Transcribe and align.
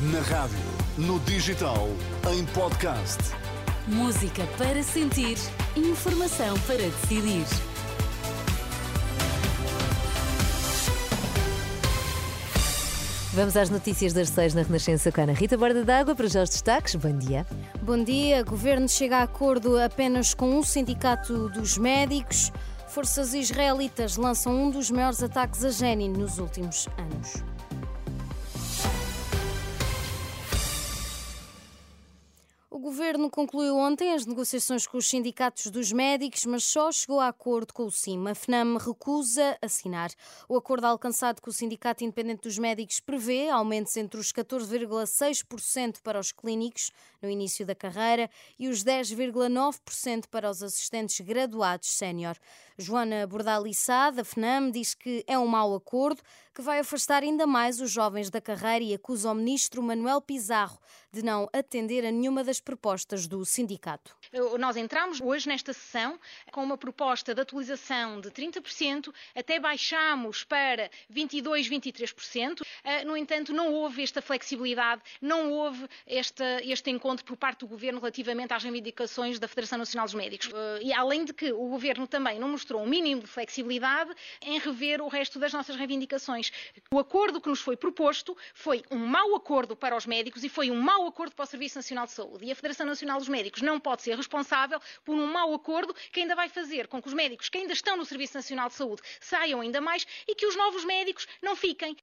Na 0.00 0.20
rádio, 0.20 0.56
no 0.96 1.18
digital, 1.18 1.88
em 2.32 2.46
podcast. 2.46 3.18
Música 3.88 4.46
para 4.56 4.80
sentir, 4.80 5.36
informação 5.74 6.56
para 6.68 6.76
decidir. 6.76 7.44
Vamos 13.32 13.56
às 13.56 13.70
notícias 13.70 14.12
das 14.12 14.28
seis 14.28 14.54
na 14.54 14.62
Renascença 14.62 15.10
com 15.10 15.20
a 15.20 15.24
Ana 15.24 15.32
Rita 15.32 15.58
Borda 15.58 15.84
d'Água 15.84 16.14
para 16.14 16.28
já 16.28 16.44
os 16.44 16.50
destaques. 16.50 16.94
Bom 16.94 17.18
dia. 17.18 17.44
Bom 17.82 18.00
dia. 18.04 18.44
Governo 18.44 18.88
chega 18.88 19.16
a 19.16 19.22
acordo 19.24 19.80
apenas 19.80 20.32
com 20.32 20.56
um 20.56 20.62
sindicato 20.62 21.48
dos 21.48 21.76
médicos. 21.76 22.52
Forças 22.86 23.34
israelitas 23.34 24.16
lançam 24.16 24.54
um 24.54 24.70
dos 24.70 24.92
maiores 24.92 25.24
ataques 25.24 25.64
a 25.64 25.70
Jenin 25.70 26.10
nos 26.10 26.38
últimos 26.38 26.86
anos. 26.96 27.42
Governo 33.18 33.30
concluiu 33.30 33.76
ontem 33.76 34.14
as 34.14 34.24
negociações 34.24 34.86
com 34.86 34.96
os 34.96 35.08
sindicatos 35.08 35.66
dos 35.66 35.90
médicos, 35.90 36.46
mas 36.46 36.62
só 36.62 36.92
chegou 36.92 37.18
a 37.18 37.28
acordo 37.28 37.74
com 37.74 37.84
o 37.84 37.90
CIM. 37.90 38.28
A 38.28 38.34
FNAM 38.34 38.78
recusa 38.78 39.58
assinar. 39.60 40.10
O 40.48 40.56
acordo 40.56 40.84
alcançado 40.84 41.40
com 41.40 41.50
o 41.50 41.52
Sindicato 41.52 42.04
Independente 42.04 42.42
dos 42.42 42.58
Médicos 42.58 43.00
prevê 43.00 43.48
aumentos 43.48 43.96
entre 43.96 44.20
os 44.20 44.32
14,6% 44.32 46.00
para 46.02 46.20
os 46.20 46.30
clínicos 46.30 46.92
no 47.20 47.28
início 47.28 47.66
da 47.66 47.74
carreira 47.74 48.30
e 48.56 48.68
os 48.68 48.84
10,9% 48.84 50.26
para 50.30 50.48
os 50.48 50.62
assistentes 50.62 51.20
graduados 51.20 51.90
sénior. 51.90 52.36
Joana 52.78 53.26
Bordalissá, 53.26 54.10
da 54.10 54.24
FNAM, 54.24 54.70
diz 54.70 54.94
que 54.94 55.24
é 55.26 55.36
um 55.36 55.46
mau 55.46 55.74
acordo 55.74 56.22
que 56.58 56.62
vai 56.62 56.80
afastar 56.80 57.22
ainda 57.22 57.46
mais 57.46 57.80
os 57.80 57.88
jovens 57.88 58.30
da 58.30 58.40
carreira 58.40 58.84
e 58.84 58.92
acusa 58.92 59.30
o 59.30 59.34
ministro 59.34 59.80
Manuel 59.80 60.20
Pizarro 60.20 60.76
de 61.12 61.22
não 61.24 61.48
atender 61.52 62.04
a 62.04 62.10
nenhuma 62.10 62.44
das 62.44 62.60
propostas 62.60 63.26
do 63.26 63.44
sindicato. 63.44 64.14
Nós 64.58 64.76
entramos 64.76 65.20
hoje 65.20 65.48
nesta 65.48 65.72
sessão 65.72 66.18
com 66.52 66.62
uma 66.62 66.76
proposta 66.76 67.34
de 67.34 67.40
atualização 67.40 68.20
de 68.20 68.30
30%, 68.30 69.12
até 69.34 69.58
baixamos 69.58 70.44
para 70.44 70.90
22, 71.08 71.68
23%. 71.68 72.62
Ah, 72.84 73.04
no 73.04 73.16
entanto, 73.16 73.52
não 73.52 73.72
houve 73.72 74.02
esta 74.02 74.20
flexibilidade, 74.20 75.00
não 75.20 75.52
houve 75.52 75.88
este, 76.06 76.42
este 76.64 76.90
encontro 76.90 77.24
por 77.24 77.36
parte 77.36 77.60
do 77.60 77.68
Governo 77.68 78.00
relativamente 78.00 78.52
às 78.52 78.62
reivindicações 78.62 79.38
da 79.38 79.48
Federação 79.48 79.78
Nacional 79.78 80.06
dos 80.06 80.14
Médicos. 80.14 80.50
Ah, 80.52 80.78
e 80.82 80.92
além 80.92 81.24
de 81.24 81.32
que 81.32 81.52
o 81.52 81.68
Governo 81.68 82.06
também 82.06 82.38
não 82.38 82.48
mostrou 82.48 82.82
um 82.82 82.86
mínimo 82.86 83.22
de 83.22 83.28
flexibilidade 83.28 84.10
em 84.42 84.58
rever 84.58 85.00
o 85.00 85.08
resto 85.08 85.38
das 85.38 85.52
nossas 85.52 85.76
reivindicações. 85.76 86.47
O 86.90 86.98
acordo 86.98 87.40
que 87.40 87.48
nos 87.48 87.60
foi 87.60 87.76
proposto 87.76 88.36
foi 88.54 88.82
um 88.90 88.98
mau 88.98 89.34
acordo 89.34 89.76
para 89.76 89.96
os 89.96 90.06
médicos 90.06 90.44
e 90.44 90.48
foi 90.48 90.70
um 90.70 90.80
mau 90.80 91.06
acordo 91.06 91.34
para 91.34 91.44
o 91.44 91.46
Serviço 91.46 91.78
Nacional 91.78 92.06
de 92.06 92.12
Saúde. 92.12 92.44
E 92.44 92.52
a 92.52 92.56
Federação 92.56 92.86
Nacional 92.86 93.18
dos 93.18 93.28
Médicos 93.28 93.62
não 93.62 93.78
pode 93.78 94.02
ser 94.02 94.16
responsável 94.16 94.80
por 95.04 95.14
um 95.14 95.26
mau 95.26 95.52
acordo 95.54 95.94
que 96.12 96.20
ainda 96.20 96.34
vai 96.34 96.48
fazer 96.48 96.88
com 96.88 97.00
que 97.00 97.08
os 97.08 97.14
médicos 97.14 97.48
que 97.48 97.58
ainda 97.58 97.72
estão 97.72 97.96
no 97.96 98.04
Serviço 98.04 98.34
Nacional 98.34 98.68
de 98.68 98.74
Saúde 98.74 99.02
saiam 99.20 99.60
ainda 99.60 99.80
mais 99.80 100.06
e 100.26 100.34
que 100.34 100.46
os 100.46 100.56
novos 100.56 100.84
médicos 100.84 101.26
não 101.42 101.54
fiquem. 101.54 101.96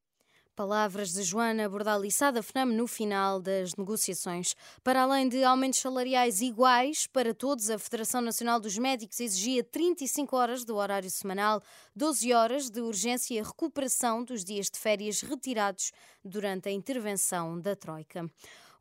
Palavras 0.56 1.12
de 1.12 1.22
Joana 1.22 1.68
Bordalissá 1.68 2.32
da 2.32 2.42
FNAM 2.42 2.68
no 2.68 2.88
final 2.88 3.42
das 3.42 3.76
negociações. 3.76 4.56
Para 4.82 5.02
além 5.02 5.28
de 5.28 5.44
aumentos 5.44 5.82
salariais 5.82 6.40
iguais 6.40 7.08
para 7.08 7.34
todos, 7.34 7.70
a 7.70 7.78
Federação 7.78 8.22
Nacional 8.22 8.58
dos 8.58 8.78
Médicos 8.78 9.20
exigia 9.20 9.66
35 9.66 10.34
horas 10.34 10.64
do 10.64 10.78
horário 10.78 11.10
semanal, 11.10 11.62
12 11.94 12.32
horas 12.32 12.70
de 12.70 12.80
urgência 12.80 13.38
e 13.38 13.42
recuperação 13.42 14.24
dos 14.24 14.46
dias 14.46 14.70
de 14.70 14.80
férias 14.80 15.20
retirados 15.20 15.92
durante 16.24 16.70
a 16.70 16.72
intervenção 16.72 17.60
da 17.60 17.76
Troika. 17.76 18.32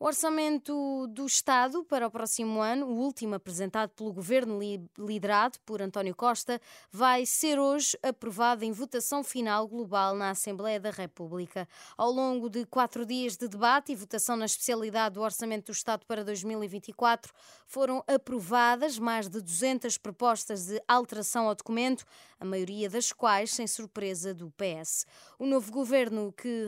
O 0.05 0.07
orçamento 0.07 1.07
do 1.07 1.25
Estado 1.25 1.83
para 1.83 2.07
o 2.07 2.11
próximo 2.11 2.61
ano, 2.61 2.85
o 2.85 2.95
último 2.95 3.37
apresentado 3.37 3.89
pelo 3.89 4.13
governo 4.13 4.59
liderado 4.99 5.59
por 5.65 5.81
António 5.81 6.15
Costa, 6.15 6.61
vai 6.93 7.25
ser 7.25 7.59
hoje 7.59 7.99
aprovado 8.03 8.67
em 8.67 8.71
votação 8.71 9.25
final 9.25 9.67
global 9.67 10.15
na 10.15 10.29
Assembleia 10.29 10.79
da 10.79 10.91
República. 10.91 11.67
Ao 11.97 12.11
longo 12.11 12.51
de 12.51 12.67
quatro 12.67 13.07
dias 13.07 13.39
de 13.39 13.49
debate 13.49 13.93
e 13.93 13.97
votação 13.97 14.37
na 14.37 14.45
especialidade 14.45 15.15
do 15.15 15.23
Orçamento 15.23 15.69
do 15.69 15.73
Estado 15.73 16.05
para 16.05 16.23
2024, 16.23 17.33
foram 17.67 18.05
aprovadas 18.07 18.99
mais 18.99 19.27
de 19.27 19.41
200 19.41 19.97
propostas 19.97 20.67
de 20.67 20.83
alteração 20.87 21.49
ao 21.49 21.55
documento, 21.55 22.05
a 22.39 22.45
maioria 22.45 22.91
das 22.91 23.11
quais 23.11 23.53
sem 23.53 23.67
surpresa 23.67 24.35
do 24.35 24.51
PS. 24.51 25.07
O 25.39 25.47
novo 25.47 25.73
governo 25.73 26.31
que 26.31 26.67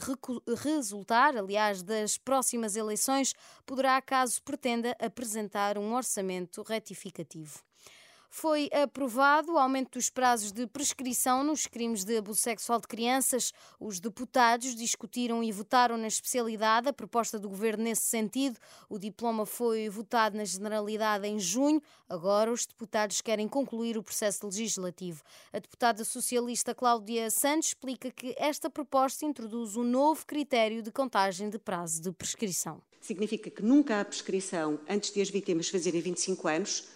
resultar, 0.63 1.37
aliás, 1.37 1.83
das 1.83 2.17
próximas 2.17 2.77
eleições 2.77 3.26
poderá, 3.65 4.01
caso 4.03 4.43
pretenda, 4.43 4.97
apresentar 5.01 5.79
um 5.79 5.95
orçamento 5.95 6.63
retificativo 6.63 7.61
foi 8.31 8.69
aprovado 8.73 9.53
o 9.53 9.59
aumento 9.59 9.93
dos 9.93 10.11
prazos 10.11 10.53
de 10.53 10.67
prescrição 10.67 11.45
nos 11.45 11.67
crimes 11.67 12.05
de 12.05 12.17
abuso 12.17 12.41
sexual 12.41 12.81
de 12.81 12.87
crianças. 12.87 13.53
Os 13.81 14.01
deputados 14.01 14.75
discutiram 14.75 15.43
e 15.43 15.53
votaram 15.53 15.97
na 15.97 16.07
especialidade 16.07 16.89
a 16.89 16.93
proposta 16.93 17.39
do 17.39 17.49
governo 17.49 17.85
nesse 17.85 18.03
sentido. 18.03 18.59
O 18.89 18.99
diploma 18.99 19.47
foi 19.47 19.89
votado 19.89 20.37
na 20.37 20.45
generalidade 20.45 21.27
em 21.27 21.39
junho. 21.39 21.83
Agora 22.09 22.53
os 22.53 22.67
deputados 22.67 23.21
querem 23.21 23.49
concluir 23.49 23.97
o 23.99 24.03
processo 24.03 24.47
legislativo. 24.47 25.23
A 25.53 25.59
deputada 25.59 26.05
socialista 26.05 26.75
Cláudia 26.75 27.31
Santos 27.31 27.69
explica 27.69 28.11
que 28.11 28.35
esta 28.39 28.71
proposta 28.71 29.25
introduz 29.25 29.77
um 29.77 29.85
novo 29.85 30.27
critério 30.27 30.83
de 30.83 30.91
contagem 30.91 31.49
de 31.51 31.59
prazo 31.59 32.03
de 32.03 32.13
prescrição. 32.13 32.81
Significa 33.01 33.51
que 33.51 33.63
nunca 33.63 34.01
há 34.01 34.05
prescrição 34.05 34.81
antes 34.89 35.13
de 35.13 35.21
as 35.21 35.31
vítimas 35.31 35.69
fazerem 35.69 36.01
25 36.01 36.49
anos 36.49 36.96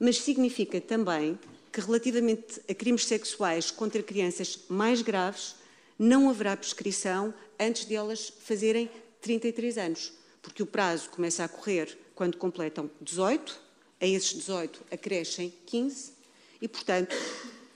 mas 0.00 0.18
significa 0.18 0.80
também 0.80 1.38
que, 1.70 1.80
relativamente 1.80 2.60
a 2.68 2.74
crimes 2.74 3.04
sexuais 3.04 3.70
contra 3.70 4.02
crianças 4.02 4.60
mais 4.68 5.02
graves, 5.02 5.54
não 5.98 6.30
haverá 6.30 6.56
prescrição 6.56 7.34
antes 7.58 7.84
de 7.84 7.94
elas 7.94 8.32
fazerem 8.40 8.90
33 9.20 9.76
anos, 9.76 10.12
porque 10.40 10.62
o 10.62 10.66
prazo 10.66 11.10
começa 11.10 11.44
a 11.44 11.48
correr 11.48 11.96
quando 12.14 12.38
completam 12.38 12.90
18, 13.02 13.60
a 14.00 14.06
esses 14.06 14.32
18 14.32 14.82
acrescem 14.90 15.52
15 15.66 16.12
e, 16.60 16.66
portanto, 16.66 17.14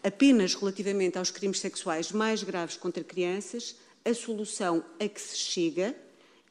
apenas 0.02 0.54
relativamente 0.54 1.18
aos 1.18 1.30
crimes 1.30 1.60
sexuais 1.60 2.10
mais 2.10 2.42
graves 2.42 2.76
contra 2.76 3.04
crianças, 3.04 3.76
a 4.04 4.14
solução 4.14 4.82
a 4.98 5.06
que 5.06 5.20
se 5.20 5.36
chega 5.36 5.94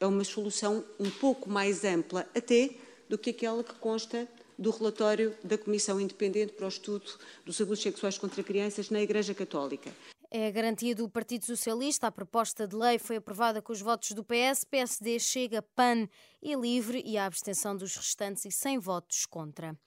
é 0.00 0.06
uma 0.06 0.24
solução 0.24 0.84
um 0.98 1.10
pouco 1.10 1.50
mais 1.50 1.84
ampla 1.84 2.28
até 2.34 2.70
do 3.08 3.18
que 3.18 3.30
aquela 3.30 3.62
que 3.62 3.74
consta 3.74 4.28
do 4.58 4.70
relatório 4.70 5.34
da 5.42 5.58
Comissão 5.58 6.00
Independente 6.00 6.52
para 6.52 6.66
o 6.66 6.68
Estudo 6.68 7.04
dos 7.44 7.60
Abusos 7.60 7.82
Sexuais 7.82 8.18
contra 8.18 8.42
Crianças 8.42 8.90
na 8.90 9.00
Igreja 9.00 9.34
Católica. 9.34 9.92
É 10.30 10.48
a 10.48 10.50
garantia 10.50 10.96
do 10.96 11.08
Partido 11.08 11.44
Socialista. 11.44 12.08
A 12.08 12.10
proposta 12.10 12.66
de 12.66 12.74
lei 12.74 12.98
foi 12.98 13.16
aprovada 13.16 13.62
com 13.62 13.72
os 13.72 13.80
votos 13.80 14.10
do 14.12 14.24
PS, 14.24 14.64
PSD, 14.64 15.20
Chega, 15.20 15.62
PAN 15.62 16.08
e 16.42 16.54
Livre 16.56 17.02
e 17.06 17.16
a 17.16 17.26
abstenção 17.26 17.76
dos 17.76 17.94
restantes 17.94 18.44
e 18.44 18.50
sem 18.50 18.78
votos 18.78 19.26
contra. 19.26 19.78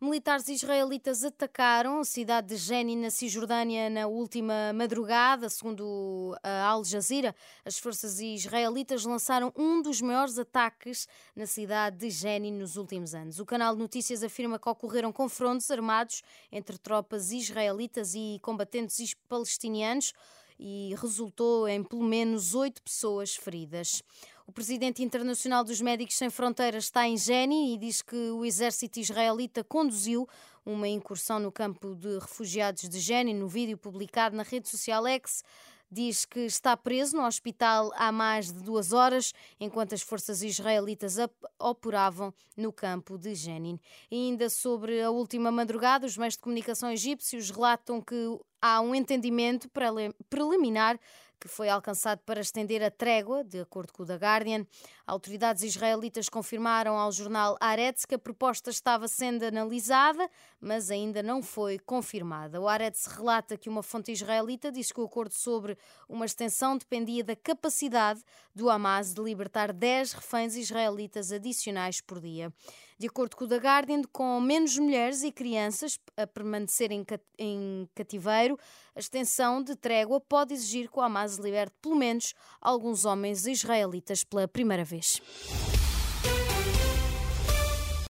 Militares 0.00 0.46
israelitas 0.46 1.24
atacaram 1.24 1.98
a 1.98 2.04
cidade 2.04 2.50
de 2.50 2.56
Jenin, 2.56 2.98
na 2.98 3.10
Cisjordânia, 3.10 3.90
na 3.90 4.06
última 4.06 4.72
madrugada. 4.72 5.48
Segundo 5.50 6.38
a 6.40 6.66
Al 6.66 6.84
Jazeera, 6.84 7.34
as 7.64 7.80
forças 7.80 8.20
israelitas 8.20 9.04
lançaram 9.04 9.52
um 9.56 9.82
dos 9.82 10.00
maiores 10.00 10.38
ataques 10.38 11.08
na 11.34 11.46
cidade 11.46 11.96
de 11.96 12.10
Jenin 12.10 12.52
nos 12.52 12.76
últimos 12.76 13.12
anos. 13.12 13.40
O 13.40 13.44
canal 13.44 13.74
de 13.74 13.82
notícias 13.82 14.22
afirma 14.22 14.56
que 14.56 14.68
ocorreram 14.68 15.12
confrontos 15.12 15.68
armados 15.68 16.22
entre 16.52 16.78
tropas 16.78 17.32
israelitas 17.32 18.14
e 18.14 18.38
combatentes 18.40 19.14
palestinianos 19.28 20.12
e 20.60 20.94
resultou 20.96 21.66
em 21.66 21.82
pelo 21.82 22.04
menos 22.04 22.54
oito 22.54 22.80
pessoas 22.82 23.34
feridas. 23.34 24.00
O 24.48 24.52
presidente 24.52 25.02
internacional 25.02 25.62
dos 25.62 25.78
Médicos 25.78 26.16
Sem 26.16 26.30
Fronteiras 26.30 26.84
está 26.84 27.06
em 27.06 27.18
Geni 27.18 27.74
e 27.74 27.76
diz 27.76 28.00
que 28.00 28.16
o 28.30 28.46
exército 28.46 28.98
israelita 28.98 29.62
conduziu 29.62 30.26
uma 30.64 30.88
incursão 30.88 31.38
no 31.38 31.52
campo 31.52 31.94
de 31.94 32.18
refugiados 32.18 32.88
de 32.88 32.98
Geni. 32.98 33.34
No 33.34 33.46
vídeo 33.46 33.76
publicado 33.76 34.34
na 34.34 34.42
rede 34.42 34.66
social 34.66 35.06
X, 35.06 35.44
diz 35.90 36.24
que 36.24 36.40
está 36.40 36.74
preso 36.78 37.14
no 37.14 37.26
hospital 37.26 37.92
há 37.94 38.10
mais 38.10 38.50
de 38.50 38.62
duas 38.62 38.94
horas, 38.94 39.34
enquanto 39.60 39.94
as 39.94 40.00
forças 40.00 40.42
israelitas 40.42 41.16
operavam 41.58 42.32
no 42.56 42.72
campo 42.72 43.18
de 43.18 43.34
Jenin. 43.34 43.78
E 44.10 44.16
ainda 44.16 44.48
sobre 44.48 45.02
a 45.02 45.10
última 45.10 45.50
madrugada, 45.50 46.06
os 46.06 46.16
meios 46.16 46.34
de 46.34 46.40
comunicação 46.40 46.90
egípcios 46.90 47.50
relatam 47.50 48.00
que 48.00 48.14
há 48.60 48.80
um 48.80 48.94
entendimento 48.94 49.68
preliminar 50.28 50.98
que 51.38 51.48
foi 51.48 51.68
alcançado 51.68 52.20
para 52.26 52.40
estender 52.40 52.82
a 52.82 52.90
trégua, 52.90 53.44
de 53.44 53.60
acordo 53.60 53.92
com 53.92 54.02
o 54.02 54.06
The 54.06 54.16
Guardian. 54.16 54.66
Autoridades 55.06 55.62
israelitas 55.62 56.28
confirmaram 56.28 56.98
ao 56.98 57.12
jornal 57.12 57.56
Haaretz 57.60 58.04
que 58.04 58.14
a 58.14 58.18
proposta 58.18 58.70
estava 58.70 59.06
sendo 59.06 59.44
analisada, 59.44 60.28
mas 60.60 60.90
ainda 60.90 61.22
não 61.22 61.42
foi 61.42 61.78
confirmada. 61.78 62.60
O 62.60 62.68
Haaretz 62.68 63.06
relata 63.06 63.56
que 63.56 63.68
uma 63.68 63.82
fonte 63.82 64.10
israelita 64.10 64.72
disse 64.72 64.92
que 64.92 65.00
o 65.00 65.04
acordo 65.04 65.32
sobre 65.32 65.78
uma 66.08 66.26
extensão 66.26 66.76
dependia 66.76 67.22
da 67.22 67.36
capacidade 67.36 68.22
do 68.54 68.68
Hamas 68.68 69.14
de 69.14 69.22
libertar 69.22 69.72
10 69.72 70.12
reféns 70.12 70.56
israelitas 70.56 71.30
adicionais 71.30 72.00
por 72.00 72.20
dia. 72.20 72.52
De 72.98 73.06
acordo 73.06 73.36
com 73.36 73.44
o 73.44 73.48
The 73.48 73.58
Guardian, 73.58 74.02
com 74.12 74.40
menos 74.40 74.76
mulheres 74.76 75.22
e 75.22 75.30
crianças 75.30 76.00
a 76.16 76.26
permanecerem 76.26 77.06
em 77.38 77.88
cativeiro, 77.94 78.58
a 78.92 78.98
extensão 78.98 79.62
de 79.62 79.76
trégua 79.76 80.20
pode 80.20 80.52
exigir 80.52 80.90
que 80.90 80.98
o 80.98 81.00
Hamas 81.00 81.36
liberte 81.36 81.76
pelo 81.80 81.94
menos 81.94 82.34
alguns 82.60 83.04
homens 83.04 83.46
israelitas 83.46 84.24
pela 84.24 84.48
primeira 84.48 84.84
vez. 84.84 85.22